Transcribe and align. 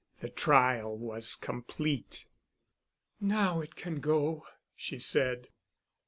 The 0.19 0.29
trial 0.29 0.97
was 0.97 1.35
complete. 1.35 2.25
"Now 3.19 3.61
it 3.61 3.75
can 3.75 3.99
go," 3.99 4.47
she 4.75 4.97
said. 4.97 5.49